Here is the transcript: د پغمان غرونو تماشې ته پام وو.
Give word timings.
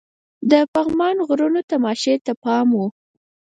د 0.51 0.53
پغمان 0.73 1.15
غرونو 1.27 1.59
تماشې 1.71 2.15
ته 2.25 2.33
پام 2.43 2.67
وو. 2.77 2.85